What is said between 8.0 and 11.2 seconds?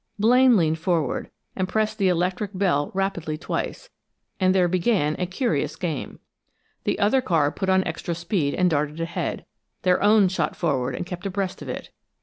speed and darted ahead their own shot forward and